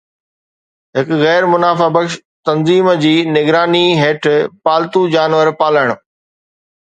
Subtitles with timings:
[0.97, 2.13] هڪ غير منافع بخش
[2.49, 4.23] تنظيم جي نگراني هيٺ
[4.69, 5.93] پالتو جانور پالڻ